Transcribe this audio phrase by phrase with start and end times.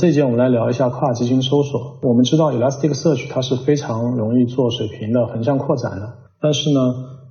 [0.00, 2.00] 这一节我们来聊一下跨集群搜索。
[2.02, 6.80] 我们知道 Elasticsearch 它是非常容易做水平的横向扩展的，但是呢，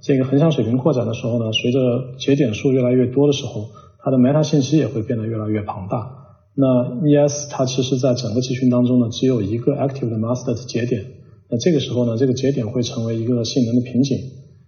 [0.01, 1.79] 这个横向水平扩展的时候呢，随着
[2.17, 3.65] 节点数越来越多的时候，
[4.01, 6.09] 它的 meta 信息也会变得越来越庞大。
[6.55, 11.03] 那 ES 它其实在整个集群当中呢，只有一个 active 的 master 的节点。
[11.49, 14.17] 那这个时候呢，这个节点会成为一个性能的瓶颈。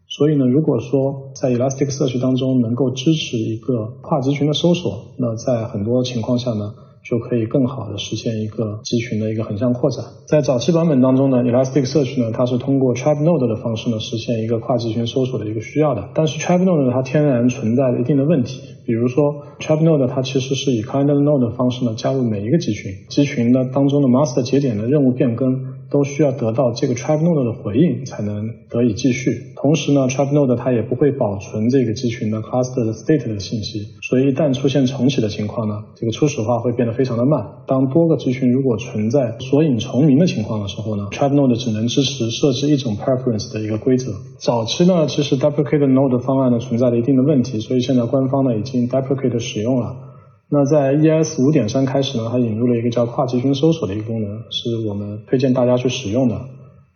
[0.10, 6.74] 所以呢，如果说在 Elasticsearch 当中能够支持一个跨集群的搜索，那在很多情况下呢。
[7.08, 10.04] 就可以更好的实现一个集群的一个横向扩展。
[10.28, 16.10] 在早期版本当中呢，Elasticsearch 呢，它是通过 Trap Node 的方式呢，实现一个跨集群搜索的一个需要的。
[16.16, 25.75] 但是 Trap Node 呢，它天然存在着一定的问题，比如说 Trap Node 它其实是以 kindle Node 的方式呢，加入每一个集群，集群呢当中的 Master 节点的任务变更。
[25.90, 29.54] 都需要得到这个 Trap Node 的回应才能得以继续。
[29.56, 37.46] 同时呢，Trap Node 它也不会保存这个集群的 Cluster 的 State 的信息，所以一旦出现重启的情况呢，这个初始化会变得非常的慢。
[37.68, 44.12] 当多个集群如果存在索引重名的情况的时候呢，Trap Node 只能支持设置一种 Preference 的一个规则。
[44.38, 50.05] 早期呢，其实 Duplicate Node 方案呢存在了一定的问题，所以现在官方呢已经 Duplicate 使用了。
[50.50, 56.40] 那在 ES 五点三开始呢，它引入了一个叫跨集群搜索的一个功能，是我们推荐大家去使用的。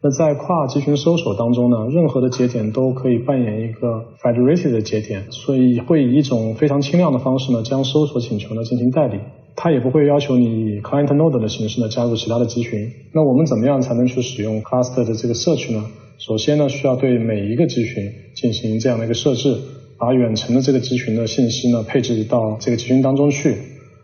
[0.02, 9.19] 那在跨集群搜索当中呢，任何的节点都可以扮演一个 federated 的节点，所以会以一种非常轻量的方式呢，将搜索请求呢进行代理。
[9.56, 12.89] 它也不会要求你以 client node 的形式呢加入其他的集群。
[13.13, 15.84] 那我们怎么样才能去使用 cluster 的这个社区呢？
[16.17, 19.58] 首先呢，需要对每一个集群进行这样的一个设置。
[20.00, 23.55] 把远程的这个集群的信息呢配置到这个集群当中去，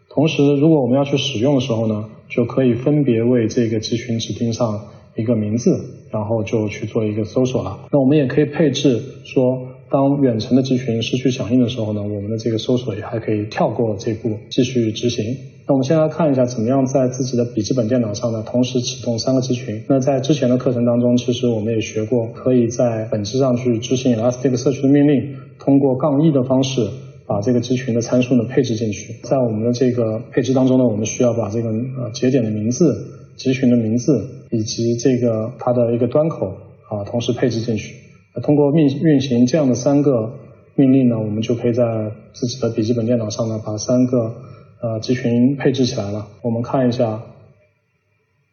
[0.09, 5.71] 同时如果我们要去使用的时候呢，就可以分别为这个集群指定上一个名字，
[6.11, 7.87] 然后就去做一个搜索了。
[7.91, 15.23] 那我们也可以配置说，当远程的集群失去响应的时候呢，我们的这个搜索也还可以跳过这步继续执行。
[15.67, 19.81] 那我们先来看一下怎么样在自己的笔记本电脑上呢同时启动三个集群。
[19.87, 25.36] 那在之前的课程当中，其实我们也学过，可以在本质上去执行 Elasticsearch 的命令。
[25.60, 26.88] 通过杠一的方式
[27.26, 36.55] 把这个集群的参数呢配置进去，在我们的这个配置当中呢，我们需要把这个呃节点的名字、集群的名字以及这个它的一个端口
[36.89, 37.95] 啊同时配置进去。
[38.44, 40.33] 通过命运行这样的三个
[40.76, 44.36] 命令呢，我们就可以在自己的笔记本电脑上呢把三个
[44.82, 46.27] 呃集群配置起来了。
[46.42, 47.23] 我们看一下，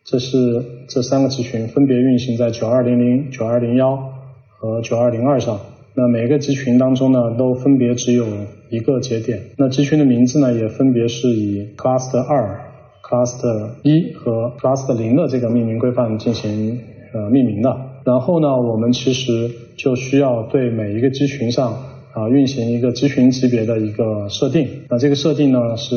[0.05, 4.13] 这是这三个集群分别运行在九二零零、九二零幺
[4.57, 5.61] 和九二零二上。
[5.95, 8.27] 那每个集群当中呢，都分别只有
[8.71, 9.41] 一个节点。
[9.59, 12.61] 那集群的名字呢，也分别是以 cluster 二、
[13.03, 16.79] cluster 一和 cluster 零的这个命名规范进行
[17.13, 17.77] 呃命名的。
[18.05, 21.73] 然后呢，我们其实就需要对每一个集群上
[22.15, 24.67] 啊运行一个集群级别的一个设定。
[24.89, 25.95] 那这个设定呢是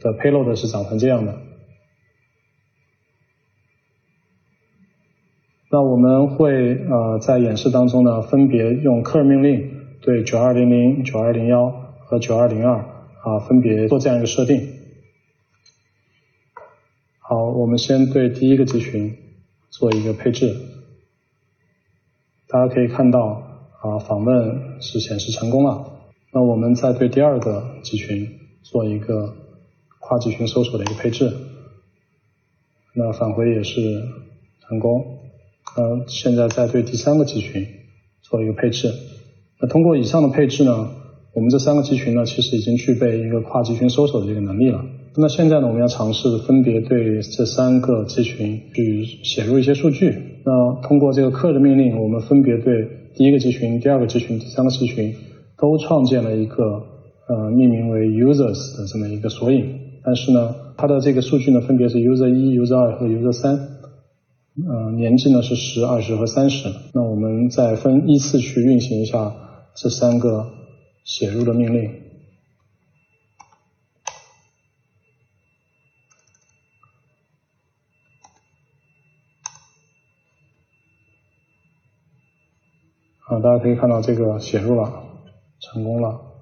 [0.00, 1.34] 的 payload 是长成这样的。
[5.74, 11.68] 那我们会呃在演示当中呢，分别用 cur 命令对九二零零、九二零幺
[11.98, 14.68] 和九二零二啊分别做这样一个设定。
[17.18, 19.16] 好，我们先对第一个集群
[19.68, 20.54] 做一个配置，
[22.46, 23.42] 大家可以看到
[23.82, 25.90] 啊访问是显示成功了。
[26.32, 28.28] 那我们再对第二个集群
[28.62, 29.34] 做一个
[29.98, 31.32] 跨集群搜索的一个配置，
[32.94, 34.04] 那返回也是
[34.68, 35.13] 成功。
[35.76, 37.66] 呃，现在在对第三个集群
[38.22, 38.92] 做一个配置。
[39.60, 40.88] 那通过以上的配置呢，
[41.34, 44.84] 我们这三个集群呢，其实已经具备一个跨集群搜索的这个能力了。
[45.16, 50.14] 那现在呢，我们要尝试分别对这三个集群去写入一些数据。
[50.44, 55.14] 那通过这个克的命令，我们分别对第一个集群、第二个集群、第三个集群
[55.58, 56.64] 都创建了一个
[57.28, 59.64] 呃命名为 users 的这么一个索引。
[60.04, 63.73] 但是呢，它的这个数据呢，分别是 user 一、user 二和 user 三。
[64.56, 66.72] 呃，年纪呢是十、二十和三十。
[66.92, 69.34] 那我们再分依次去运行一下
[69.74, 70.54] 这三个
[71.02, 72.02] 写入的命令。
[83.26, 85.02] 啊，大家可以看到这个写入了，
[85.58, 86.33] 成功了。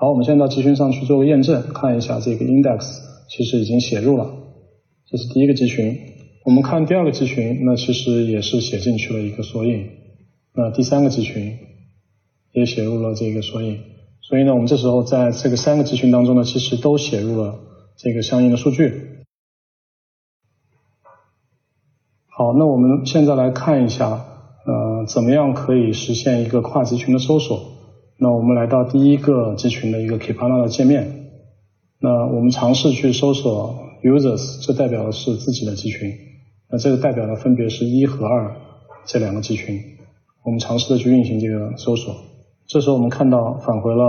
[0.00, 4.30] 好，我们现在到集群上去做个验证，看一下这个 index 其实已经写入了，
[5.06, 5.94] 这是第一个集群。
[6.46, 9.90] 我们看第二个集群，那其实也是写进去了一个索引。
[10.54, 11.54] 那第三个集群
[12.52, 13.78] 也写入了这个索引。
[14.22, 17.58] 所以呢，我们这时候在这个三个集群当中呢，其实都写入了
[17.98, 19.18] 这个相应的数据。
[22.26, 24.08] 好，那我们现在来看一下，
[24.64, 27.69] 呃，怎么样可以实现一个跨集群的搜索？
[28.22, 31.30] 那我们来到第一个集群的一个 Kibana 的界面，
[32.00, 36.12] 那我们尝试去搜索 users，这代表的是自己的集群，
[36.70, 38.56] 那这个代表的分别是一和二
[39.06, 39.80] 这两个集群，
[40.44, 42.14] 我们尝试的去运行这个搜索，
[42.66, 44.04] 这时候我们看到返回了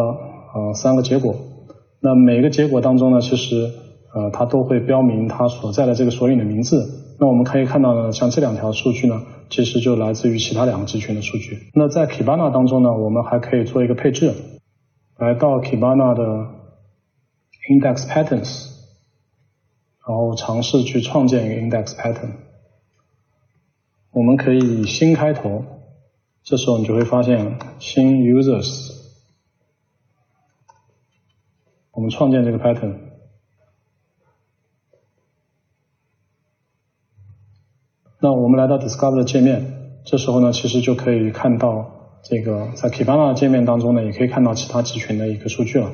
[0.55, 1.33] 呃三个结果，
[2.01, 3.71] 那每个结果当中呢，其实
[4.13, 7.10] 呃它都会标明它所在的这个索引的名字。
[7.21, 11.69] 那我们可以看到呢，像这两条数据呢，其实就来自于其他两个集群的数据。
[11.75, 14.33] 那在 Kibana 当中呢，我们还可以做一个配置，
[15.19, 16.47] 来到 Kibana 的
[17.69, 18.71] index patterns，
[20.07, 22.31] 然后尝试去创建一个 index pattern。
[24.09, 25.63] 我们可以以新开头，
[26.41, 28.93] 这时候你就会发现新 users，
[31.91, 33.10] 我们创建这个 pattern。
[38.23, 39.65] 那我们来到 Discover 界面，
[40.05, 45.89] 这时候呢，其实就可以看到这个在 Kibana 界面当中呢，也可以看到其他集群的一个数据了。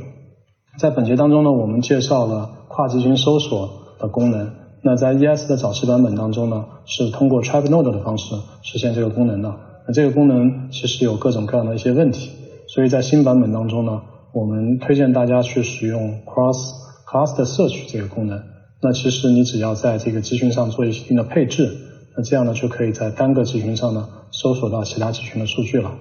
[0.78, 4.52] 在本节当中呢，我们介绍了跨集群搜索的功能。
[4.82, 9.56] 那在 ES 的早期版本当中呢，是通过 Trap Node 的方式实现这个功能的。
[9.88, 12.32] 那这个功能其实有各种各样的一些问题，
[12.68, 14.02] 所以在新版本当中呢，
[14.34, 16.74] 我们推荐大家去使用 Cross
[17.08, 18.44] Cluster Search 这个功能。
[18.82, 21.87] 那其实你只要在这个集群上做一定的配置。
[22.18, 25.94] 那这样呢，就可以在单个集群上呢，搜索到其他集群的数据了。